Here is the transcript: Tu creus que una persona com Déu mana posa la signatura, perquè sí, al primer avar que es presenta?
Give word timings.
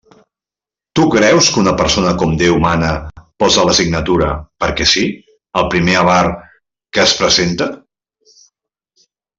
Tu 0.99 1.03
creus 1.15 1.49
que 1.55 1.59
una 1.63 1.73
persona 1.81 2.13
com 2.21 2.33
Déu 2.39 2.57
mana 2.63 2.89
posa 3.45 3.67
la 3.69 3.77
signatura, 3.81 4.31
perquè 4.65 4.89
sí, 4.95 5.07
al 5.61 5.71
primer 5.75 5.99
avar 6.03 6.23
que 6.97 7.07
es 7.09 7.19
presenta? 7.23 7.73